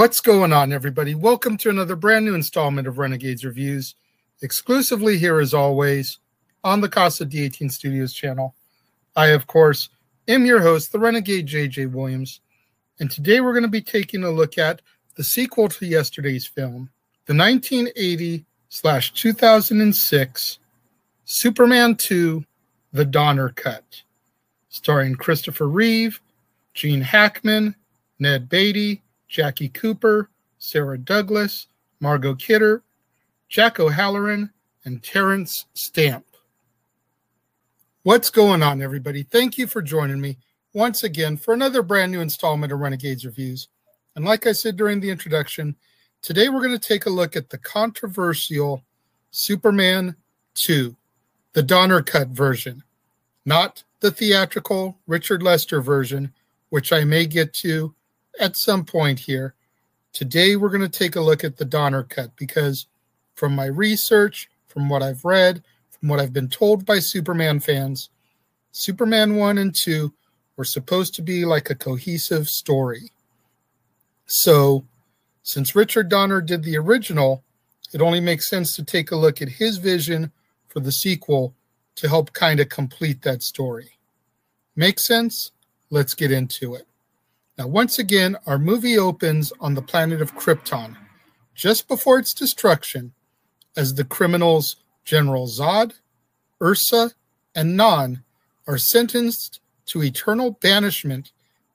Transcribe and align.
What's 0.00 0.22
going 0.22 0.54
on, 0.54 0.72
everybody? 0.72 1.14
Welcome 1.14 1.58
to 1.58 1.68
another 1.68 1.94
brand 1.94 2.24
new 2.24 2.34
installment 2.34 2.88
of 2.88 2.96
Renegades 2.96 3.44
Reviews, 3.44 3.96
exclusively 4.40 5.18
here 5.18 5.40
as 5.40 5.52
always 5.52 6.20
on 6.64 6.80
the 6.80 6.88
Casa 6.88 7.26
D18 7.26 7.70
Studios 7.70 8.14
channel. 8.14 8.54
I, 9.14 9.26
of 9.26 9.46
course, 9.46 9.90
am 10.26 10.46
your 10.46 10.62
host, 10.62 10.90
the 10.90 10.98
Renegade 10.98 11.46
JJ 11.46 11.92
Williams, 11.92 12.40
and 12.98 13.10
today 13.10 13.42
we're 13.42 13.52
going 13.52 13.62
to 13.64 13.68
be 13.68 13.82
taking 13.82 14.24
a 14.24 14.30
look 14.30 14.56
at 14.56 14.80
the 15.16 15.22
sequel 15.22 15.68
to 15.68 15.84
yesterday's 15.84 16.46
film, 16.46 16.88
the 17.26 17.34
1980 17.34 18.46
slash 18.70 19.12
2006 19.12 20.58
Superman 21.26 21.94
2 21.94 22.42
The 22.94 23.04
Donner 23.04 23.50
Cut, 23.50 24.00
starring 24.70 25.14
Christopher 25.14 25.68
Reeve, 25.68 26.22
Gene 26.72 27.02
Hackman, 27.02 27.74
Ned 28.18 28.48
Beatty, 28.48 29.02
Jackie 29.30 29.68
Cooper, 29.68 30.28
Sarah 30.58 30.98
Douglas, 30.98 31.68
Margot 32.00 32.34
Kidder, 32.34 32.82
Jack 33.48 33.78
O'Halloran, 33.78 34.50
and 34.84 35.02
Terence 35.02 35.66
Stamp. 35.72 36.26
What's 38.02 38.28
going 38.28 38.62
on, 38.62 38.82
everybody? 38.82 39.22
Thank 39.22 39.56
you 39.56 39.68
for 39.68 39.82
joining 39.82 40.20
me 40.20 40.36
once 40.74 41.04
again 41.04 41.36
for 41.36 41.54
another 41.54 41.82
brand 41.82 42.10
new 42.10 42.20
installment 42.20 42.72
of 42.72 42.80
Renegades 42.80 43.24
Reviews. 43.24 43.68
And 44.16 44.24
like 44.24 44.48
I 44.48 44.52
said 44.52 44.76
during 44.76 44.98
the 44.98 45.10
introduction, 45.10 45.76
today 46.22 46.48
we're 46.48 46.66
going 46.66 46.78
to 46.78 46.88
take 46.88 47.06
a 47.06 47.10
look 47.10 47.36
at 47.36 47.50
the 47.50 47.58
controversial 47.58 48.82
Superman 49.30 50.16
2, 50.54 50.96
the 51.52 51.62
Donner 51.62 52.02
Cut 52.02 52.28
version, 52.28 52.82
not 53.44 53.84
the 54.00 54.10
theatrical 54.10 54.98
Richard 55.06 55.42
Lester 55.42 55.80
version, 55.80 56.32
which 56.70 56.92
I 56.92 57.04
may 57.04 57.26
get 57.26 57.52
to 57.54 57.94
at 58.38 58.56
some 58.56 58.84
point 58.84 59.18
here. 59.18 59.54
Today, 60.12 60.56
we're 60.56 60.70
going 60.70 60.80
to 60.80 60.88
take 60.88 61.16
a 61.16 61.20
look 61.20 61.44
at 61.44 61.56
the 61.56 61.64
Donner 61.64 62.02
Cut 62.02 62.34
because, 62.36 62.86
from 63.34 63.54
my 63.54 63.66
research, 63.66 64.50
from 64.66 64.88
what 64.88 65.02
I've 65.02 65.24
read, 65.24 65.62
from 65.90 66.08
what 66.08 66.20
I've 66.20 66.32
been 66.32 66.48
told 66.48 66.84
by 66.84 66.98
Superman 66.98 67.60
fans, 67.60 68.10
Superman 68.72 69.36
1 69.36 69.58
and 69.58 69.74
2 69.74 70.12
were 70.56 70.64
supposed 70.64 71.14
to 71.14 71.22
be 71.22 71.44
like 71.44 71.70
a 71.70 71.74
cohesive 71.74 72.48
story. 72.48 73.12
So, 74.26 74.84
since 75.42 75.74
Richard 75.74 76.08
Donner 76.08 76.40
did 76.40 76.62
the 76.62 76.76
original, 76.76 77.42
it 77.92 78.00
only 78.00 78.20
makes 78.20 78.48
sense 78.48 78.76
to 78.76 78.84
take 78.84 79.10
a 79.10 79.16
look 79.16 79.42
at 79.42 79.48
his 79.48 79.78
vision 79.78 80.30
for 80.68 80.80
the 80.80 80.92
sequel 80.92 81.54
to 81.96 82.08
help 82.08 82.32
kind 82.32 82.60
of 82.60 82.68
complete 82.68 83.22
that 83.22 83.42
story. 83.42 83.98
Make 84.76 85.00
sense? 85.00 85.50
Let's 85.90 86.14
get 86.14 86.30
into 86.30 86.74
it. 86.74 86.86
Now, 87.60 87.66
once 87.66 87.98
again, 87.98 88.38
our 88.46 88.58
movie 88.58 88.96
opens 88.96 89.52
on 89.60 89.74
the 89.74 89.82
planet 89.82 90.22
of 90.22 90.34
Krypton, 90.34 90.96
just 91.54 91.88
before 91.88 92.18
its 92.18 92.32
destruction, 92.32 93.12
as 93.76 93.92
the 93.92 94.04
criminals 94.04 94.76
General 95.04 95.46
Zod, 95.46 95.92
Ursa, 96.62 97.12
and 97.54 97.76
Non 97.76 98.22
are 98.66 98.78
sentenced 98.78 99.60
to 99.88 100.02
eternal 100.02 100.52
banishment 100.52 101.32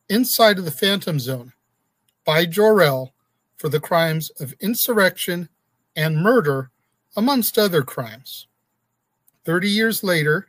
inside 0.09 0.57
of 0.57 0.66
the 0.66 0.72
Phantom 0.72 1.19
Zone 1.19 1.53
by 2.25 2.47
Jor-El 2.47 3.13
for 3.56 3.69
the 3.69 3.79
crimes 3.79 4.31
of 4.40 4.56
insurrection 4.59 5.50
and 5.96 6.17
murder, 6.17 6.72
amongst 7.16 7.59
other 7.59 7.84
crimes. 7.84 8.47
Thirty 9.44 9.69
years 9.69 10.03
later, 10.03 10.47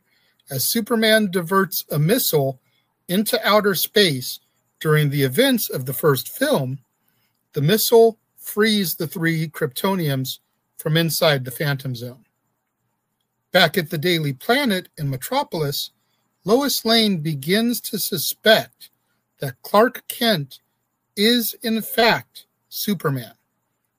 as 0.48 0.64
Superman 0.64 1.30
diverts 1.30 1.84
a 1.90 1.98
missile 1.98 2.58
into 3.06 3.38
outer 3.46 3.74
space 3.74 4.40
during 4.86 5.10
the 5.10 5.24
events 5.24 5.68
of 5.68 5.84
the 5.84 5.92
first 5.92 6.28
film, 6.28 6.78
the 7.54 7.60
missile 7.60 8.20
frees 8.36 8.94
the 8.94 9.06
three 9.08 9.48
Kryptonians 9.48 10.38
from 10.76 10.96
inside 10.96 11.44
the 11.44 11.50
Phantom 11.50 11.96
Zone. 11.96 12.24
Back 13.50 13.76
at 13.76 13.90
the 13.90 13.98
Daily 13.98 14.32
Planet 14.32 14.88
in 14.96 15.10
Metropolis, 15.10 15.90
Lois 16.44 16.84
Lane 16.84 17.18
begins 17.18 17.80
to 17.80 17.98
suspect 17.98 18.90
that 19.40 19.60
Clark 19.62 20.04
Kent 20.06 20.60
is, 21.16 21.56
in 21.64 21.82
fact, 21.82 22.46
Superman. 22.68 23.34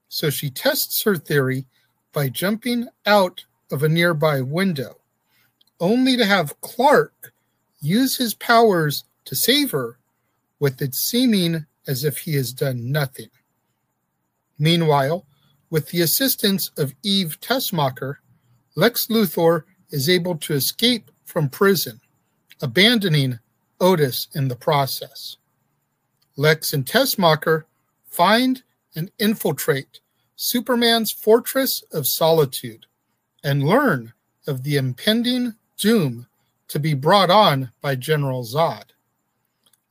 So 0.08 0.30
she 0.30 0.50
tests 0.50 1.04
her 1.04 1.18
theory 1.18 1.66
by 2.14 2.30
jumping 2.30 2.88
out 3.06 3.44
of 3.74 3.84
a 3.84 3.90
nearby 3.90 4.40
window, 4.40 5.00
only 5.82 6.16
to 6.16 6.24
have 6.24 6.62
Clark 6.62 7.34
use 7.82 8.16
his 8.16 8.34
powers 8.36 9.04
to 9.26 9.36
save 9.36 9.72
her 9.72 9.98
with 10.60 10.82
it 10.82 10.96
seeming 10.96 11.66
as 11.88 12.04
if 12.04 12.20
he 12.20 12.36
has 12.36 12.54
done 12.54 12.92
nothing. 12.92 13.30
Meanwhile, 14.60 15.26
with 15.70 15.90
the 15.90 16.02
assistance 16.02 16.72
of 16.78 16.96
Eve 17.04 17.40
Tessmacher, 17.42 18.16
Lex 18.76 19.08
Luthor 19.08 19.64
is 19.90 20.10
able 20.10 20.36
to 20.38 20.54
escape 20.54 21.12
from 21.26 21.50
prison, 21.50 22.00
abandoning 22.62 23.40
Otis 23.80 24.28
in 24.34 24.48
the 24.48 24.56
process. 24.56 25.38
Lex 26.36 26.74
and 26.74 26.86
Tessmacher 26.86 27.64
find 28.06 28.64
and 28.96 29.12
infiltrate 29.20 30.00
Superman's 30.36 31.12
Fortress 31.12 31.84
of 31.92 32.08
Solitude 32.08 32.86
and 33.44 33.64
learn 33.64 34.14
of 34.48 34.64
the 34.64 34.78
impending 34.78 35.56
doom 35.78 36.28
to 36.68 36.80
be 36.80 36.94
brought 36.94 37.30
on 37.30 37.72
by 37.82 37.96
General 37.96 38.44
Zod. 38.44 38.92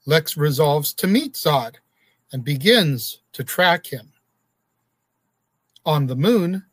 Lex 0.07 0.37
resolves 0.37 0.95
to 0.95 1.07
meet 1.07 1.35
Zod 1.35 1.75
and 2.33 2.45
begins 2.45 3.21
to 3.33 3.45
track 3.45 3.87
him. 3.87 4.13
On 5.85 6.07
the 6.07 6.17
moon, 6.17 6.65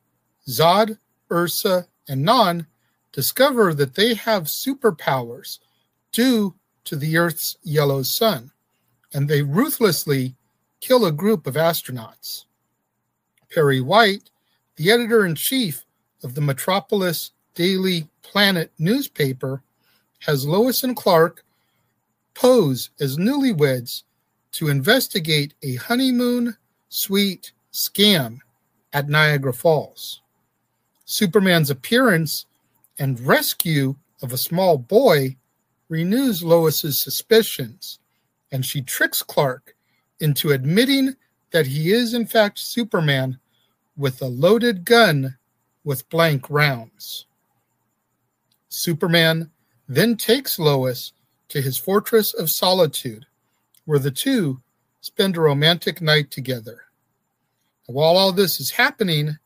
Zod, 0.48 0.98
Ursa, 1.32 1.88
and 2.08 2.24
Non 2.24 2.68
discover 3.12 3.74
that 3.74 3.96
they 3.96 4.14
have 4.14 4.44
superpowers 4.44 5.60
due 6.12 6.54
to 6.84 6.96
the 6.96 7.18
Earth's 7.18 7.58
yellow 7.64 8.04
sun, 8.04 8.52
and 9.14 9.28
they 9.28 9.42
ruthlessly 9.42 10.36
kill 10.80 11.06
a 11.06 11.12
group 11.12 11.48
of 11.48 11.56
astronauts. 11.56 12.46
Perry 13.52 13.82
White, 13.82 14.30
the 14.76 14.92
editor 14.92 15.26
in 15.26 15.36
chief 15.36 15.86
of 16.24 16.36
the 16.36 16.42
Metropolis 16.42 17.32
Daily 17.56 18.08
Planet 18.22 18.72
newspaper, 18.80 19.62
has 20.20 20.48
Lois 20.48 20.84
and 20.84 20.96
Clark 20.96 21.46
pose 22.34 22.90
as 23.00 23.18
newlyweds 23.18 24.04
to 24.54 24.70
investigate 24.70 25.54
a 25.64 25.76
honeymoon 25.76 26.56
suite 26.90 27.52
scam 27.72 28.40
at 28.94 29.10
Niagara 29.10 29.54
Falls. 29.54 30.22
Superman's 31.06 31.70
appearance 31.70 32.46
and 33.00 33.20
rescue 33.20 33.96
of 34.22 34.32
a 34.32 34.38
small 34.38 34.78
boy 34.78 35.36
renews 35.90 36.44
Lois's 36.44 37.00
suspicions, 37.00 38.00
and 38.52 38.66
she 38.66 38.82
tricks 38.82 39.22
Clark 39.22 39.76
into 40.20 40.52
admitting 40.52 41.16
that 41.52 41.68
he 41.68 41.92
is 41.92 42.14
in 42.14 42.26
fact 42.26 42.60
Superman 42.60 43.40
with 43.98 44.22
a 44.22 44.28
loaded 44.28 44.86
gun 44.86 45.38
with 45.84 46.10
blank 46.10 46.50
rounds. 46.50 47.26
Superman 48.70 49.52
then 49.88 50.16
takes 50.16 50.58
Lois 50.58 51.12
to 51.54 51.62
his 51.62 51.78
fortress 51.78 52.34
of 52.34 52.50
solitude, 52.50 53.28
where 53.86 54.00
the 54.00 54.10
two 54.10 54.60
spend 55.02 55.38
a 55.38 55.40
romantic 55.40 56.02
night 56.02 56.32
together. 56.32 56.86
while 57.86 58.18
all 58.18 58.32
this 58.32 58.60
is 58.60 58.72
happening, 58.72 59.38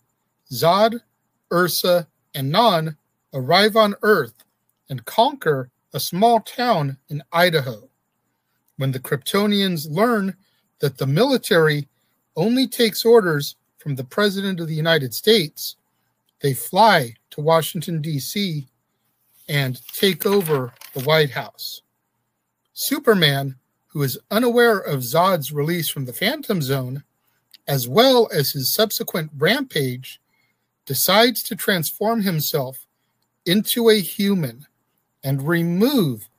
Zod, 0.50 1.02
Ursa, 1.52 2.08
and 2.34 2.50
Non 2.50 2.96
arrive 3.34 3.76
on 3.76 3.94
Earth 4.04 4.46
and 4.90 5.04
conquer 5.04 5.70
a 5.94 6.00
small 6.00 6.40
town 6.40 6.96
in 7.10 7.22
Idaho. 7.34 7.90
When 8.78 8.94
the 8.94 9.02
Kryptonians 9.02 9.92
learn 9.92 10.34
that 10.80 10.98
the 10.98 11.08
military 11.08 11.90
only 12.38 12.68
takes 12.68 13.04
orders 13.04 13.58
from 13.80 13.96
the 13.96 14.06
President 14.06 14.62
of 14.62 14.70
the 14.70 14.76
United 14.76 15.14
States, 15.14 15.76
they 16.40 16.54
fly 16.54 17.16
to 17.32 17.42
Washington, 17.42 18.02
D.C. 18.02 18.66
and 19.50 19.82
take 19.92 20.26
over 20.26 20.72
the 20.94 21.04
White 21.04 21.32
House. 21.32 21.82
Superman, 22.80 23.56
who 23.88 24.04
is 24.04 24.20
unaware 24.30 24.78
of 24.78 25.04
Zod's 25.04 25.52
release 25.52 25.90
from 25.90 26.06
the 26.06 26.14
Phantom 26.14 26.62
Zone, 26.62 27.04
as 27.68 27.88
well 27.88 28.30
as 28.32 28.52
his 28.52 28.72
subsequent 28.72 29.32
rampage, 29.36 30.22
decides 30.86 31.42
to 31.42 31.56
transform 31.56 32.22
himself 32.22 32.86
into 33.48 33.90
a 33.90 34.00
human 34.00 34.68
and 35.24 35.48
remove 35.48 36.30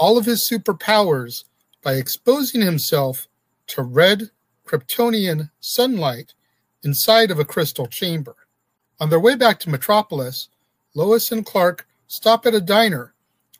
all 0.00 0.18
of 0.18 0.26
his 0.26 0.50
superpowers 0.50 1.44
by 1.80 1.94
exposing 1.94 2.60
himself 2.60 3.28
to 3.68 3.82
red 3.82 4.30
Kryptonian 4.66 5.48
sunlight 5.60 6.34
inside 6.82 7.30
of 7.30 7.38
a 7.38 7.44
crystal 7.44 7.86
chamber. 7.86 8.34
On 8.98 9.10
their 9.10 9.20
way 9.20 9.36
back 9.36 9.60
to 9.60 9.70
Metropolis, 9.70 10.48
Lois 10.96 11.30
and 11.30 11.46
Clark 11.46 11.86
stop 12.08 12.46
at 12.46 12.54
a 12.54 12.60
diner 12.60 13.14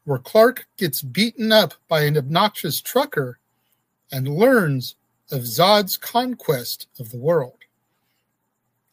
where 0.08 0.18
Clark 0.18 0.66
gets 0.78 1.02
beaten 1.02 1.52
up 1.52 1.74
by 1.86 2.04
an 2.04 2.16
obnoxious 2.16 2.80
trucker 2.80 3.38
and 4.10 4.26
learns 4.26 4.94
of 5.30 5.42
Zod's 5.42 5.98
conquest 5.98 6.88
of 6.98 7.10
the 7.10 7.18
world. 7.18 7.58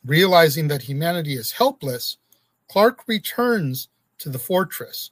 Realizing 0.03 0.67
that 0.67 0.81
humanity 0.81 1.35
is 1.35 1.53
helpless, 1.53 2.17
Clark 2.67 3.07
returns 3.07 3.87
to 4.17 4.27
the 4.27 4.37
fortress 4.37 5.11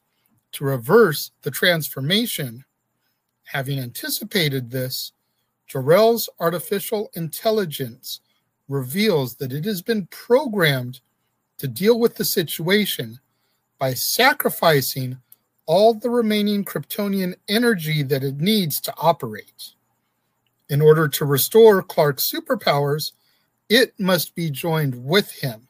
to 0.51 0.65
reverse 0.65 1.31
the 1.41 1.51
transformation. 1.51 2.65
Having 3.45 3.79
anticipated 3.79 4.71
this, 4.71 5.13
Jor-El's 5.67 6.27
artificial 6.37 7.11
intelligence 7.13 8.19
reveals 8.67 9.35
that 9.35 9.53
it 9.53 9.63
has 9.63 9.81
been 9.81 10.07
programmed 10.07 10.99
to 11.59 11.67
deal 11.69 11.97
with 11.97 12.17
the 12.17 12.25
situation 12.25 13.21
by 13.79 13.93
sacrificing 13.93 15.17
all 15.65 15.93
the 15.93 16.09
remaining 16.09 16.65
Kryptonian 16.65 17.35
energy 17.47 18.03
that 18.03 18.23
it 18.23 18.39
needs 18.39 18.81
to 18.81 18.93
operate. 18.97 19.71
In 20.69 20.81
order 20.81 21.07
to 21.07 21.25
restore 21.25 21.81
Clark's 21.81 22.29
superpowers, 22.29 23.11
it 23.69 23.93
must 23.99 24.35
be 24.35 24.49
joined 24.49 25.05
with 25.05 25.31
him, 25.31 25.67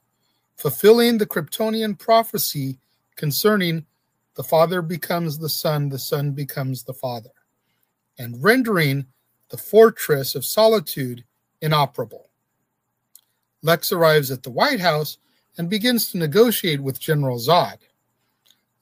fulfilling 0.55 1.17
the 1.17 1.25
Kryptonian 1.25 1.97
prophecy 1.97 2.79
concerning 3.15 3.85
the 4.35 4.43
Father 4.43 4.81
becomes 4.81 5.37
the 5.37 5.49
Son, 5.49 5.89
the 5.89 5.99
Son 5.99 6.31
becomes 6.31 6.83
the 6.83 6.93
Father, 6.93 7.29
and 8.17 8.43
rendering 8.43 9.05
the 9.49 9.57
fortress 9.57 10.33
of 10.33 10.45
solitude 10.45 11.23
inoperable. 11.61 12.29
Lex 13.61 13.91
arrives 13.91 14.31
at 14.31 14.43
the 14.43 14.49
White 14.49 14.79
House 14.79 15.17
and 15.57 15.69
begins 15.69 16.11
to 16.11 16.17
negotiate 16.17 16.81
with 16.81 16.99
General 16.99 17.37
Zod. 17.37 17.77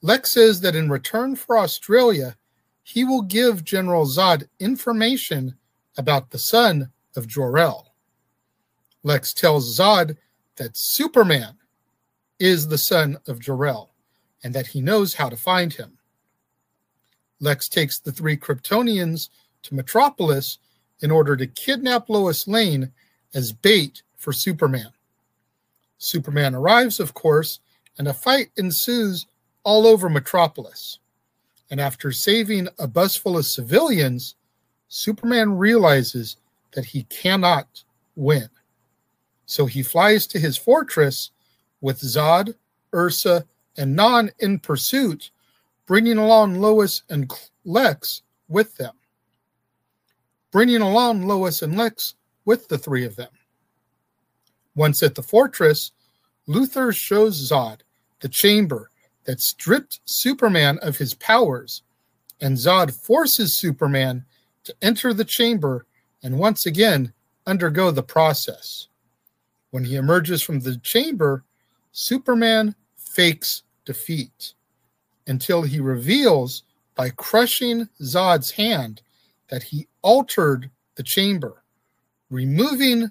Lex 0.02 0.32
says 0.32 0.60
that 0.60 0.74
in 0.74 0.90
return 0.90 1.36
for 1.36 1.56
Australia, 1.56 2.36
he 2.82 3.04
will 3.04 3.22
give 3.22 3.64
General 3.64 4.04
Zod 4.04 4.48
information 4.58 5.56
about 5.96 6.30
the 6.30 6.38
son 6.38 6.90
of 7.14 7.28
Jor-El. 7.28 7.94
Lex 9.04 9.32
tells 9.32 9.78
Zod 9.78 10.16
that 10.56 10.76
Superman 10.76 11.54
is 12.40 12.66
the 12.66 12.78
son 12.78 13.16
of 13.28 13.38
Jor-El 13.38 13.90
and 14.42 14.52
that 14.54 14.66
he 14.66 14.80
knows 14.80 15.14
how 15.14 15.28
to 15.28 15.36
find 15.36 15.72
him. 15.72 15.98
Lex 17.38 17.68
takes 17.68 18.00
the 18.00 18.10
three 18.10 18.36
Kryptonians 18.36 19.28
to 19.62 19.74
Metropolis 19.74 20.58
in 21.00 21.12
order 21.12 21.36
to 21.36 21.46
kidnap 21.46 22.08
Lois 22.08 22.48
Lane 22.48 22.90
as 23.34 23.52
bait 23.52 24.02
for 24.16 24.32
Superman. 24.32 24.92
Superman 25.98 26.54
arrives, 26.54 26.98
of 26.98 27.14
course, 27.14 27.60
and 27.98 28.08
a 28.08 28.14
fight 28.14 28.50
ensues 28.56 29.26
all 29.64 29.86
over 29.86 30.08
Metropolis. 30.08 30.98
And 31.70 31.80
after 31.80 32.12
saving 32.12 32.68
a 32.78 32.86
bus 32.86 33.16
full 33.16 33.38
of 33.38 33.46
civilians, 33.46 34.34
Superman 34.88 35.56
realizes 35.56 36.36
that 36.72 36.84
he 36.84 37.04
cannot 37.04 37.84
win. 38.14 38.48
So 39.46 39.66
he 39.66 39.82
flies 39.82 40.26
to 40.28 40.38
his 40.38 40.56
fortress 40.56 41.30
with 41.80 42.00
Zod, 42.00 42.54
Ursa, 42.94 43.46
and 43.76 43.96
Non 43.96 44.30
in 44.38 44.58
pursuit, 44.58 45.30
bringing 45.86 46.18
along 46.18 46.60
Lois 46.60 47.02
and 47.08 47.32
Lex 47.64 48.22
with 48.48 48.76
them. 48.76 48.94
Bringing 50.50 50.82
along 50.82 51.26
Lois 51.26 51.62
and 51.62 51.76
Lex 51.76 52.14
with 52.44 52.68
the 52.68 52.78
three 52.78 53.04
of 53.04 53.16
them. 53.16 53.30
Once 54.74 55.02
at 55.02 55.14
the 55.14 55.22
fortress, 55.22 55.92
Luthor 56.48 56.94
shows 56.94 57.50
Zod 57.50 57.80
the 58.20 58.28
chamber 58.28 58.90
that 59.24 59.40
stripped 59.40 60.00
Superman 60.04 60.78
of 60.82 60.96
his 60.96 61.14
powers, 61.14 61.82
and 62.40 62.56
Zod 62.56 62.92
forces 62.92 63.58
Superman 63.58 64.24
to 64.64 64.74
enter 64.82 65.12
the 65.12 65.24
chamber 65.24 65.86
and 66.22 66.38
once 66.38 66.66
again 66.66 67.12
undergo 67.46 67.90
the 67.90 68.02
process. 68.02 68.88
When 69.70 69.84
he 69.84 69.96
emerges 69.96 70.42
from 70.42 70.60
the 70.60 70.76
chamber, 70.78 71.44
Superman 71.92 72.74
fakes 72.96 73.62
defeat 73.84 74.54
until 75.26 75.62
he 75.62 75.80
reveals 75.80 76.62
by 76.94 77.10
crushing 77.10 77.88
Zod's 78.00 78.50
hand 78.50 79.02
that 79.48 79.62
he 79.62 79.86
altered 80.02 80.70
the 80.96 81.02
chamber, 81.02 81.62
removing 82.30 83.10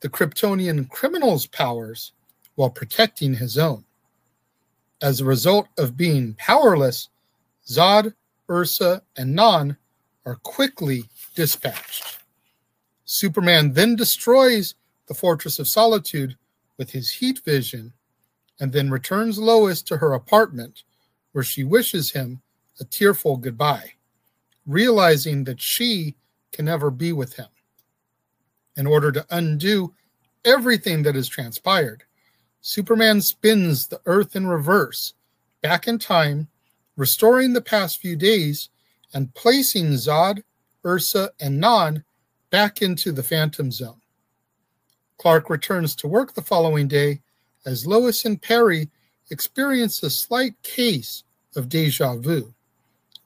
the 0.00 0.08
Kryptonian 0.08 0.88
criminal's 0.88 1.46
powers 1.46 2.12
while 2.54 2.70
protecting 2.70 3.34
his 3.34 3.58
own. 3.58 3.84
As 5.02 5.20
a 5.20 5.24
result 5.24 5.68
of 5.78 5.96
being 5.96 6.34
powerless, 6.34 7.08
Zod, 7.66 8.14
Ursa, 8.50 9.02
and 9.16 9.34
Non 9.34 9.76
are 10.26 10.36
quickly 10.36 11.04
dispatched. 11.34 12.18
Superman 13.04 13.72
then 13.72 13.96
destroys 13.96 14.74
the 15.06 15.14
Fortress 15.14 15.58
of 15.58 15.68
Solitude 15.68 16.36
with 16.76 16.90
his 16.90 17.10
heat 17.10 17.40
vision 17.44 17.92
and 18.60 18.72
then 18.72 18.90
returns 18.90 19.38
Lois 19.38 19.82
to 19.82 19.96
her 19.96 20.12
apartment 20.12 20.84
where 21.32 21.44
she 21.44 21.64
wishes 21.64 22.10
him 22.10 22.42
a 22.78 22.84
tearful 22.84 23.36
goodbye, 23.36 23.92
realizing 24.66 25.44
that 25.44 25.60
she 25.60 26.16
can 26.52 26.66
never 26.66 26.90
be 26.90 27.12
with 27.12 27.34
him. 27.34 27.48
In 28.76 28.86
order 28.86 29.10
to 29.12 29.26
undo 29.30 29.94
everything 30.44 31.02
that 31.02 31.14
has 31.14 31.28
transpired, 31.28 32.04
Superman 32.62 33.20
spins 33.22 33.86
the 33.86 34.00
Earth 34.04 34.36
in 34.36 34.46
reverse, 34.46 35.14
back 35.62 35.88
in 35.88 35.98
time, 35.98 36.48
restoring 36.96 37.52
the 37.52 37.62
past 37.62 38.00
few 38.00 38.16
days 38.16 38.68
and 39.14 39.34
placing 39.34 39.92
Zod, 39.92 40.42
Ursa, 40.84 41.30
and 41.40 41.58
Non 41.58 42.04
back 42.50 42.82
into 42.82 43.12
the 43.12 43.22
Phantom 43.22 43.70
Zone. 43.70 44.00
Clark 45.16 45.48
returns 45.48 45.94
to 45.96 46.08
work 46.08 46.34
the 46.34 46.42
following 46.42 46.88
day 46.88 47.20
as 47.64 47.86
Lois 47.86 48.24
and 48.24 48.40
Perry 48.40 48.88
experience 49.30 50.02
a 50.02 50.10
slight 50.10 50.60
case 50.62 51.24
of 51.56 51.68
deja 51.68 52.16
vu. 52.16 52.52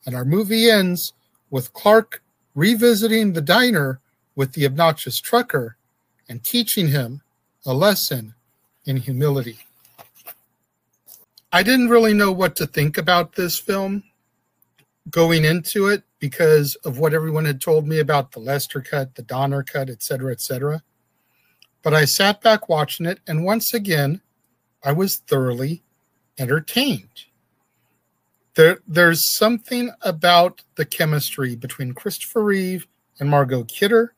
And 0.07 0.15
our 0.15 0.25
movie 0.25 0.71
ends 0.71 1.13
with 1.51 1.73
Clark 1.73 2.23
revisiting 2.55 3.33
the 3.33 3.41
diner 3.41 4.01
with 4.37 4.53
the 4.53 4.67
obnoxious 4.67 5.19
trucker 5.19 5.77
and 6.29 6.43
teaching 6.43 6.89
him 6.89 7.23
a 7.67 7.73
lesson 7.73 8.35
in 8.87 8.97
humility. 8.97 9.59
I 11.53 11.63
didn't 11.63 11.89
really 11.89 12.15
know 12.15 12.33
what 12.33 12.57
to 12.57 12.67
think 12.67 12.99
about 12.99 13.35
this 13.35 13.59
film 13.59 14.03
going 15.11 15.45
into 15.45 15.89
it 15.89 16.03
because 16.19 16.75
of 16.77 16.99
what 16.99 17.15
everyone 17.15 17.45
had 17.45 17.61
told 17.61 17.87
me 17.87 18.01
about 18.01 18.33
the 18.33 18.41
Lester 18.41 18.81
cut, 18.81 19.15
the 19.15 19.23
Donner 19.23 19.63
cut, 19.63 19.89
etc., 19.91 20.33
etc. 20.33 20.83
But 21.83 21.95
I 21.95 22.07
sat 22.07 22.41
back 22.41 22.69
watching 22.69 23.07
it, 23.07 23.21
and 23.27 23.45
once 23.45 23.75
again, 23.75 24.21
I 24.83 24.93
was 24.93 25.19
thoroughly 25.19 25.83
entertained. 26.39 27.27
There, 28.55 28.79
there's 28.87 29.37
something 29.37 29.91
about 30.03 30.63
the 30.77 30.85
chemistry 30.85 31.57
between 31.57 31.93
Christopher 31.93 32.43
Reeve 32.43 32.87
and 33.21 33.29
Margot 33.29 33.65
Kidder, 33.65 34.15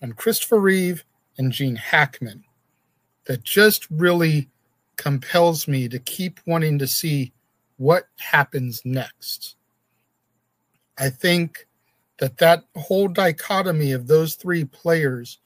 and 0.00 0.16
Christopher 0.16 0.60
Reeve 0.60 1.04
and 1.36 1.52
Gene 1.52 1.76
Hackman 1.76 2.44
that 3.30 3.44
just 3.44 3.86
really 3.92 4.48
compels 4.96 5.68
me 5.68 5.88
to 5.88 6.00
keep 6.00 6.40
wanting 6.46 6.80
to 6.80 6.86
see 6.88 7.32
what 7.76 8.08
happens 8.16 8.82
next. 8.84 9.54
I 10.98 11.10
think 11.10 11.68
that 12.18 12.38
that 12.38 12.64
whole 12.74 13.06
dichotomy 13.06 13.92
of 13.92 14.08
those 14.08 14.34
three 14.34 14.64
players 14.64 15.38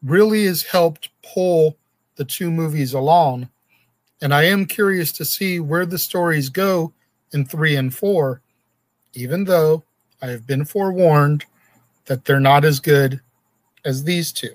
really 0.00 0.44
has 0.44 0.62
helped 0.62 1.08
pull 1.24 1.76
the 2.14 2.24
two 2.24 2.52
movies 2.52 2.94
along. 2.94 3.48
And 4.22 4.32
I 4.32 4.44
am 4.44 4.64
curious 4.64 5.10
to 5.14 5.24
see 5.24 5.58
where 5.58 5.86
the 5.86 5.98
stories 5.98 6.50
go 6.50 6.92
in 7.32 7.46
three 7.46 7.74
and 7.74 7.92
four, 7.92 8.42
even 9.12 9.42
though 9.42 9.82
I 10.22 10.28
have 10.28 10.46
been 10.46 10.64
forewarned 10.64 11.46
that 12.04 12.26
they're 12.26 12.38
not 12.38 12.64
as 12.64 12.78
good 12.78 13.20
as 13.84 14.04
these 14.04 14.30
two. 14.30 14.54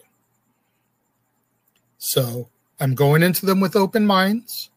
So 1.97 2.47
I'm 2.79 2.95
going 2.95 3.23
into 3.23 3.45
them 3.45 3.59
with 3.59 3.75
open 3.75 4.05
minds. 4.05 4.69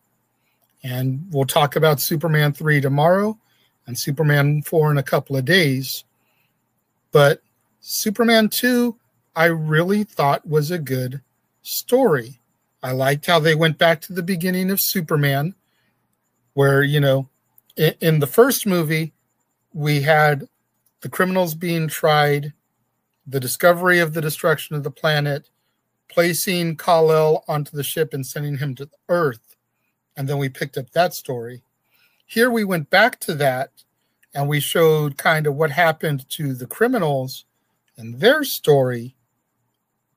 And 0.82 1.26
we'll 1.30 1.46
talk 1.46 1.76
about 1.76 2.00
Superman 2.00 2.52
3 2.52 2.80
tomorrow 2.80 3.38
and 3.86 3.96
Superman 3.96 4.62
4 4.62 4.90
in 4.90 4.98
a 4.98 5.02
couple 5.02 5.36
of 5.36 5.44
days. 5.44 6.04
But 7.12 7.42
Superman 7.80 8.48
2, 8.48 8.96
I 9.36 9.46
really 9.46 10.02
thought 10.04 10.46
was 10.46 10.70
a 10.70 10.78
good 10.78 11.20
story. 11.62 12.40
I 12.82 12.92
liked 12.92 13.26
how 13.26 13.38
they 13.38 13.54
went 13.54 13.78
back 13.78 14.00
to 14.02 14.12
the 14.12 14.22
beginning 14.22 14.70
of 14.70 14.80
Superman, 14.80 15.54
where, 16.54 16.82
you 16.82 16.98
know, 16.98 17.28
in, 17.76 17.94
in 18.00 18.18
the 18.18 18.26
first 18.26 18.66
movie, 18.66 19.12
we 19.72 20.02
had 20.02 20.48
the 21.00 21.08
criminals 21.08 21.54
being 21.54 21.86
tried, 21.86 22.52
the 23.26 23.40
discovery 23.40 24.00
of 24.00 24.14
the 24.14 24.20
destruction 24.20 24.74
of 24.74 24.82
the 24.82 24.90
planet, 24.90 25.48
placing 26.12 26.76
Kal-El 26.76 27.44
onto 27.48 27.76
the 27.76 27.82
ship 27.82 28.12
and 28.12 28.26
sending 28.26 28.58
him 28.58 28.74
to 28.76 28.88
Earth. 29.08 29.56
And 30.16 30.28
then 30.28 30.38
we 30.38 30.48
picked 30.48 30.76
up 30.76 30.90
that 30.90 31.14
story. 31.14 31.62
Here 32.26 32.50
we 32.50 32.64
went 32.64 32.90
back 32.90 33.18
to 33.20 33.34
that 33.34 33.70
and 34.34 34.48
we 34.48 34.60
showed 34.60 35.16
kind 35.16 35.46
of 35.46 35.54
what 35.54 35.70
happened 35.70 36.28
to 36.30 36.54
the 36.54 36.66
criminals 36.66 37.44
and 37.96 38.20
their 38.20 38.44
story 38.44 39.16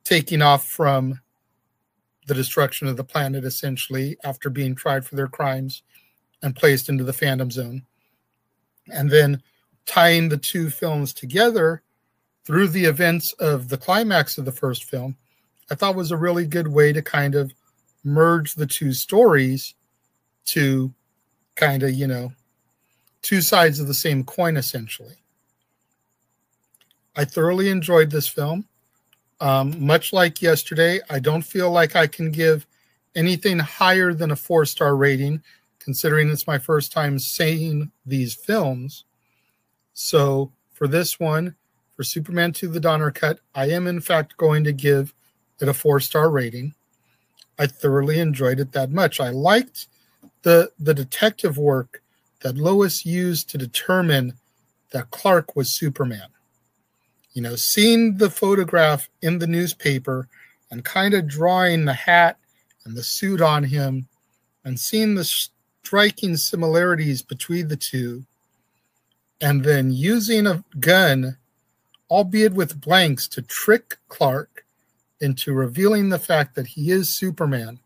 taking 0.04 0.42
off 0.42 0.68
from 0.68 1.20
the 2.28 2.34
destruction 2.34 2.88
of 2.88 2.98
the 2.98 3.04
planet, 3.04 3.44
essentially, 3.44 4.18
after 4.24 4.50
being 4.50 4.75
tried 4.75 5.06
for 5.06 5.16
their 5.16 5.28
crimes 5.28 5.84
and 6.42 6.56
placed 6.56 6.90
into 6.90 7.04
the 7.04 7.14
Phantom 7.14 7.52
Zone. 7.52 7.84
And 8.92 9.10
then 9.10 9.42
tying 9.86 10.30
the 10.30 10.38
two 10.38 10.70
films 10.70 11.14
together 11.14 11.84
through 12.46 12.68
the 12.70 12.86
events 12.86 13.34
of 13.34 13.70
the 13.70 13.78
climax 13.78 14.38
of 14.38 14.46
the 14.46 14.52
first 14.52 14.86
film, 14.86 15.18
I 15.69 15.75
thought 15.75 15.95
was 15.95 16.12
a 16.12 16.17
really 16.17 16.45
good 16.45 16.67
way 16.67 16.93
to 16.93 17.01
kind 17.01 17.36
of 17.36 17.53
merge 18.03 18.55
the 18.55 18.67
two 18.67 18.93
stories 18.93 19.74
to 20.45 20.93
kind 21.55 21.84
of, 21.84 21.91
you 21.91 22.07
know, 22.07 22.31
two 23.22 23.41
sides 23.41 23.79
of 23.79 23.88
the 23.88 23.93
same 23.93 24.24
coin, 24.24 24.57
essentially. 24.57 25.15
I 27.15 27.25
thoroughly 27.25 27.69
enjoyed 27.69 28.12
this 28.12 28.27
film. 28.27 28.67
Um, 29.41 29.84
much 29.84 30.13
like 30.13 30.41
yesterday, 30.41 31.00
I 31.10 31.19
don't 31.19 31.41
feel 31.41 31.72
like 31.72 31.95
I 31.95 32.07
can 32.07 32.31
give 32.31 32.67
anything 33.15 33.60
higher 33.60 34.13
than 34.13 34.31
a 34.31 34.36
four 34.36 34.65
star 34.65 34.95
rating, 34.95 35.41
considering 35.79 36.29
it's 36.29 36.48
my 36.48 36.57
first 36.57 36.91
time 36.91 37.17
seeing 37.17 37.91
these 38.05 38.36
films. 38.36 39.05
So 39.93 40.51
for 40.72 40.88
this 40.88 41.19
one, 41.19 41.55
for 41.95 42.03
Superman 42.03 42.51
2 42.51 42.67
The 42.67 42.79
Donner 42.79 43.12
Cut, 43.12 43.39
I 43.55 43.69
am 43.69 43.88
in 43.88 44.01
fact 44.01 44.38
going 44.38 44.63
to 44.65 44.74
give 44.74 45.13
it 45.59 45.67
a 45.67 45.74
four 45.74 46.00
star 46.00 46.29
rating. 46.29 46.74
I 47.57 47.67
thoroughly 47.67 48.19
enjoyed 48.19 48.59
it 48.59 48.74
that 48.74 48.91
much. 48.91 49.19
I 49.19 49.29
liked 49.29 49.88
the 50.41 50.71
the 50.79 50.93
detective 50.93 51.57
work 51.57 52.01
that 52.41 52.57
Lois 52.57 53.05
used 53.05 53.50
to 53.50 53.57
determine 53.57 54.33
that 54.91 55.09
Clark 55.09 55.55
was 55.55 55.74
Superman. 55.74 56.27
You 57.33 57.41
know, 57.41 57.55
seeing 57.55 58.17
the 58.17 58.29
photograph 58.29 59.09
in 59.21 59.39
the 59.39 59.47
newspaper 59.47 60.27
and 60.71 60.85
kind 60.85 61.13
of 61.13 61.27
drawing 61.27 61.85
the 61.85 61.93
hat 61.93 62.38
and 62.85 62.95
the 62.95 63.03
suit 63.03 63.41
on 63.41 63.63
him 63.63 64.07
and 64.63 64.79
seeing 64.79 65.15
the 65.15 65.25
striking 65.25 66.38
similarities 66.38 67.21
between 67.21 67.67
the 67.67 67.75
two 67.75 68.25
and 69.41 69.63
then 69.63 69.91
using 69.91 70.47
a 70.47 70.63
gun 70.79 71.38
albeit 72.09 72.53
with 72.53 72.79
blanks 72.79 73.27
to 73.27 73.41
trick 73.41 73.97
Clark 74.07 74.54
into 75.25 75.53
revealing 75.53 76.08
the 76.08 76.20
fact 76.20 76.55
that 76.55 76.67
he 76.67 76.91
is 76.91 77.10
Superman. 77.10 77.79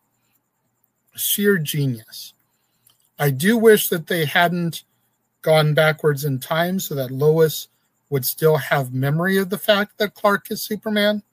Sheer 1.15 1.57
genius. 1.57 2.33
I 3.17 3.31
do 3.31 3.57
wish 3.57 3.89
that 3.89 4.05
they 4.05 4.25
hadn't 4.25 4.83
gone 5.41 5.73
backwards 5.73 6.25
in 6.25 6.39
time 6.39 6.79
so 6.79 6.93
that 6.95 7.09
Lois 7.09 7.67
would 8.09 8.25
still 8.25 8.57
have 8.57 8.93
memory 8.93 9.37
of 9.37 9.49
the 9.49 9.57
fact 9.57 9.97
that 9.97 10.13
Clark 10.13 10.51
is 10.51 10.61
Superman. 10.61 11.23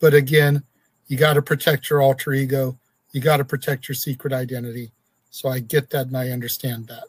But 0.00 0.14
again, 0.14 0.62
you 1.08 1.16
got 1.16 1.34
to 1.34 1.42
protect 1.42 1.90
your 1.90 2.02
alter 2.02 2.32
ego. 2.32 2.78
You 3.12 3.20
got 3.20 3.38
to 3.38 3.44
protect 3.44 3.88
your 3.88 3.96
secret 3.96 4.32
identity. 4.32 4.92
So 5.30 5.48
I 5.48 5.58
get 5.58 5.90
that 5.90 6.06
and 6.08 6.16
I 6.16 6.30
understand 6.30 6.86
that. 6.88 7.04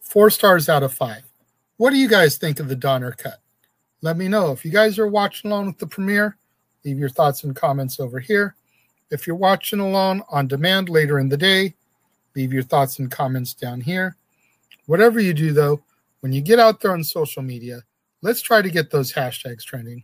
Four 0.00 0.30
stars 0.30 0.68
out 0.68 0.82
of 0.82 0.92
five. 0.92 1.22
What 1.76 1.90
do 1.90 1.96
you 1.96 2.08
guys 2.08 2.36
think 2.36 2.60
of 2.60 2.68
the 2.68 2.76
Donner 2.76 3.12
cut? 3.12 3.40
Let 4.00 4.16
me 4.16 4.28
know. 4.28 4.52
If 4.52 4.64
you 4.64 4.70
guys 4.70 4.98
are 4.98 5.08
watching 5.08 5.50
along 5.50 5.66
with 5.66 5.78
the 5.78 5.86
premiere, 5.86 6.36
Leave 6.84 6.98
your 6.98 7.08
thoughts 7.08 7.44
and 7.44 7.56
comments 7.56 7.98
over 7.98 8.20
here. 8.20 8.54
If 9.10 9.26
you're 9.26 9.36
watching 9.36 9.80
along 9.80 10.22
on 10.30 10.48
demand 10.48 10.88
later 10.88 11.18
in 11.18 11.28
the 11.28 11.36
day, 11.36 11.74
leave 12.34 12.52
your 12.52 12.62
thoughts 12.62 12.98
and 12.98 13.10
comments 13.10 13.54
down 13.54 13.80
here. 13.80 14.16
Whatever 14.86 15.20
you 15.20 15.32
do, 15.32 15.52
though, 15.52 15.82
when 16.20 16.32
you 16.32 16.40
get 16.40 16.58
out 16.58 16.80
there 16.80 16.92
on 16.92 17.04
social 17.04 17.42
media, 17.42 17.82
let's 18.22 18.42
try 18.42 18.60
to 18.60 18.70
get 18.70 18.90
those 18.90 19.12
hashtags 19.12 19.62
trending. 19.62 20.02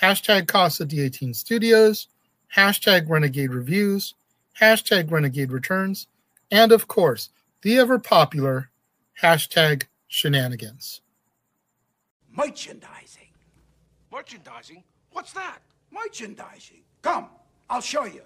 Hashtag 0.00 0.46
Casa 0.46 0.84
D18 0.84 1.34
Studios, 1.34 2.08
hashtag 2.54 3.08
Renegade 3.08 3.52
Reviews, 3.52 4.14
hashtag 4.60 5.10
Renegade 5.10 5.50
Returns, 5.50 6.06
and 6.50 6.72
of 6.72 6.86
course, 6.86 7.30
the 7.62 7.78
ever 7.78 7.98
popular 7.98 8.70
hashtag 9.20 9.84
Shenanigans. 10.08 11.00
Merchandising. 12.36 13.28
Merchandising? 14.12 14.84
What's 15.12 15.32
that? 15.32 15.58
Merchandising. 15.90 16.82
Come, 17.02 17.28
I'll 17.70 17.80
show 17.80 18.04
you. 18.04 18.22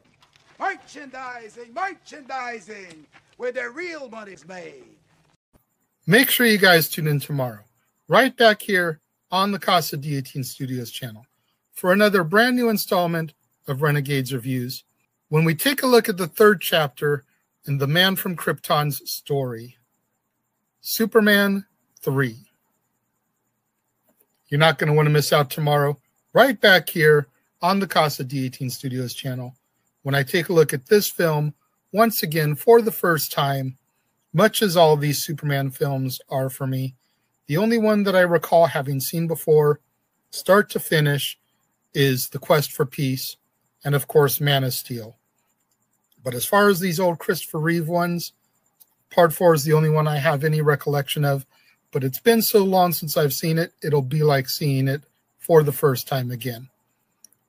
Merchandising, 0.59 1.73
merchandising, 1.73 3.07
where 3.37 3.53
the 3.53 3.71
real 3.71 4.09
money's 4.09 4.47
made. 4.47 4.85
Make 6.07 6.31
sure 6.31 6.47
you 6.47 6.59
guys 6.59 6.89
tune 6.89 7.07
in 7.07 7.21
tomorrow, 7.21 7.61
right 8.09 8.37
back 8.37 8.61
here 8.61 9.01
on 9.31 9.53
the 9.53 9.59
Casa 9.59 9.97
D18 9.97 10.45
Studios 10.45 10.91
channel, 10.91 11.25
for 11.73 11.93
another 11.93 12.25
brand 12.25 12.57
new 12.57 12.69
installment 12.69 13.33
of 13.69 13.83
Renegades 13.83 14.35
Reviews 14.35 14.85
when 15.29 15.45
we 15.45 15.55
take 15.55 15.83
a 15.83 15.87
look 15.87 16.09
at 16.09 16.17
the 16.17 16.27
third 16.27 16.61
chapter 16.61 17.25
in 17.67 17.79
The 17.79 17.87
Man 17.87 18.17
from 18.17 18.37
Krypton's 18.37 19.11
story 19.11 19.77
Superman 20.83 21.67
3. 22.01 22.37
You're 24.49 24.59
not 24.59 24.79
going 24.79 24.89
to 24.89 24.95
want 24.95 25.07
to 25.07 25.13
miss 25.13 25.33
out 25.33 25.51
tomorrow, 25.51 25.99
right 26.33 26.61
back 26.61 26.89
here 26.89 27.29
on 27.63 27.81
the 27.81 27.87
Casa 27.87 28.25
D18 28.25 28.71
Studios 28.71 29.15
channel 29.15 29.55
when 30.03 30.15
I 30.15 30.23
take 30.23 30.49
a 30.49 30.53
look 30.53 30.73
at 30.73 30.87
this 30.87 31.09
film 31.09 31.55
once 31.93 32.23
again 32.23 32.55
for 32.55 32.81
the 32.81 32.93
first 32.93 33.33
time, 33.33 33.77
much 34.33 34.63
as 34.63 34.77
all 34.77 34.97
these 34.97 35.23
Superman 35.23 35.71
films 35.71 36.21
are 36.31 36.49
for 36.49 36.67
me. 36.67 36.95
The 37.47 37.57
only 37.57 37.79
one 37.79 38.05
that 38.05 38.17
I 38.17 38.21
recall 38.21 38.67
having 38.67 39.01
seen 39.01 39.27
before, 39.27 39.81
start 40.31 40.71
to 40.71 40.81
finish, 40.81 41.39
is 41.93 42.29
The 42.29 42.39
Quest 42.39 42.73
for 42.73 42.87
Peace 42.87 43.37
and, 43.85 43.95
of 43.95 44.07
course, 44.07 44.41
Man 44.41 44.65
of 44.65 44.73
Steel. 44.73 45.17
But 46.23 46.35
as 46.35 46.45
far 46.45 46.69
as 46.69 46.81
these 46.81 47.01
old 47.01 47.19
Christopher 47.19 47.59
Reeve 47.59 47.89
ones, 47.89 48.33
part 49.11 49.33
four 49.33 49.55
is 49.55 49.65
the 49.65 49.73
only 49.73 49.91
one 49.91 50.07
I 50.07 50.19
have 50.19 50.45
any 50.45 50.61
recollection 50.61 51.25
of. 51.25 51.45
But 51.91 52.05
it's 52.05 52.21
been 52.21 52.43
so 52.43 52.65
long 52.65 52.93
since 52.93 53.17
I've 53.17 53.33
seen 53.33 53.59
it, 53.59 53.73
it'll 53.83 54.03
be 54.03 54.23
like 54.23 54.49
seeing 54.49 54.87
it 54.87 55.03
for 55.39 55.63
the 55.63 55.73
first 55.73 56.07
time 56.07 56.31
again. 56.31 56.70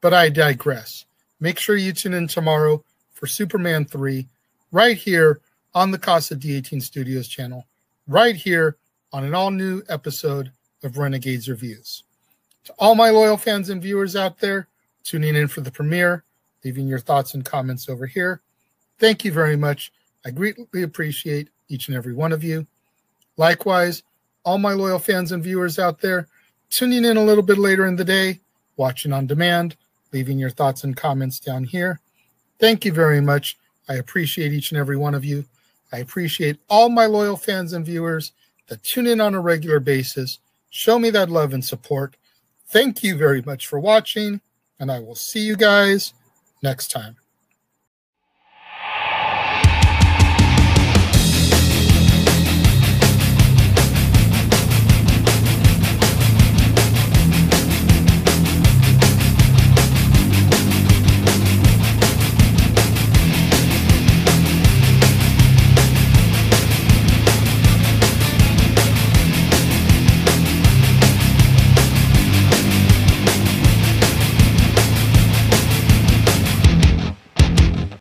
But 0.01 0.13
I 0.13 0.29
digress. 0.29 1.05
Make 1.39 1.59
sure 1.59 1.75
you 1.75 1.93
tune 1.93 2.13
in 2.13 2.27
tomorrow 2.27 2.83
for 3.13 3.27
Superman 3.27 3.85
3 3.85 4.27
right 4.71 4.97
here 4.97 5.41
on 5.73 5.91
the 5.91 5.99
Casa 5.99 6.35
D18 6.35 6.81
Studios 6.81 7.27
channel, 7.27 7.65
right 8.07 8.35
here 8.35 8.77
on 9.13 9.23
an 9.23 9.35
all 9.35 9.51
new 9.51 9.83
episode 9.89 10.51
of 10.83 10.97
Renegades 10.97 11.47
Reviews. 11.47 12.03
To 12.65 12.73
all 12.79 12.95
my 12.95 13.09
loyal 13.09 13.37
fans 13.37 13.69
and 13.69 13.81
viewers 13.81 14.15
out 14.15 14.39
there 14.39 14.67
tuning 15.03 15.35
in 15.35 15.47
for 15.47 15.61
the 15.61 15.71
premiere, 15.71 16.23
leaving 16.63 16.87
your 16.87 16.99
thoughts 16.99 17.33
and 17.33 17.45
comments 17.45 17.89
over 17.89 18.05
here, 18.05 18.41
thank 18.99 19.23
you 19.23 19.31
very 19.31 19.55
much. 19.55 19.91
I 20.25 20.31
greatly 20.31 20.83
appreciate 20.83 21.49
each 21.69 21.87
and 21.87 21.97
every 21.97 22.13
one 22.13 22.31
of 22.31 22.43
you. 22.43 22.67
Likewise, 23.37 24.03
all 24.43 24.57
my 24.57 24.73
loyal 24.73 24.99
fans 24.99 25.31
and 25.31 25.43
viewers 25.43 25.79
out 25.79 26.01
there 26.01 26.27
tuning 26.69 27.05
in 27.05 27.17
a 27.17 27.23
little 27.23 27.43
bit 27.43 27.57
later 27.57 27.85
in 27.85 27.95
the 27.95 28.05
day, 28.05 28.39
watching 28.77 29.13
on 29.13 29.27
demand, 29.27 29.75
leaving 30.13 30.37
your 30.39 30.49
thoughts 30.49 30.83
and 30.83 30.95
comments 30.95 31.39
down 31.39 31.63
here. 31.63 31.99
Thank 32.59 32.85
you 32.85 32.93
very 32.93 33.21
much. 33.21 33.57
I 33.89 33.95
appreciate 33.95 34.53
each 34.53 34.71
and 34.71 34.79
every 34.79 34.97
one 34.97 35.15
of 35.15 35.25
you. 35.25 35.45
I 35.91 35.97
appreciate 35.97 36.57
all 36.69 36.89
my 36.89 37.05
loyal 37.05 37.37
fans 37.37 37.73
and 37.73 37.85
viewers 37.85 38.31
that 38.67 38.83
tune 38.83 39.07
in 39.07 39.19
on 39.19 39.35
a 39.35 39.41
regular 39.41 39.79
basis. 39.79 40.39
Show 40.69 40.97
me 40.99 41.09
that 41.09 41.29
love 41.29 41.53
and 41.53 41.63
support. 41.63 42.15
Thank 42.67 43.03
you 43.03 43.17
very 43.17 43.41
much 43.41 43.67
for 43.67 43.79
watching, 43.79 44.39
and 44.79 44.91
I 44.91 44.99
will 44.99 45.15
see 45.15 45.41
you 45.41 45.57
guys 45.57 46.13
next 46.63 46.89
time. 46.89 47.17